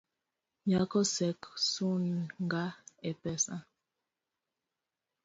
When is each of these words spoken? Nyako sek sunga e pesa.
Nyako 0.67 0.99
sek 1.15 1.39
sunga 1.69 2.63
e 3.09 3.11
pesa. 3.21 3.55